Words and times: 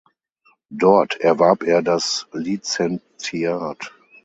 Dort 0.71 1.17
erwarb 1.21 1.61
er 1.61 1.83
das 1.83 2.25
Lizentiat. 2.33 3.93